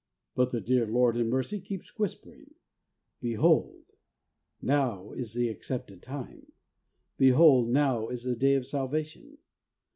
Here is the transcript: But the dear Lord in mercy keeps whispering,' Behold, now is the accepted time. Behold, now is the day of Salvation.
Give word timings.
But 0.33 0.49
the 0.49 0.61
dear 0.61 0.87
Lord 0.87 1.15
in 1.15 1.29
mercy 1.29 1.59
keeps 1.61 1.99
whispering,' 1.99 2.55
Behold, 3.21 3.83
now 4.59 5.11
is 5.11 5.35
the 5.35 5.47
accepted 5.47 6.01
time. 6.01 6.51
Behold, 7.17 7.69
now 7.69 8.07
is 8.07 8.23
the 8.23 8.35
day 8.35 8.55
of 8.55 8.65
Salvation. 8.65 9.37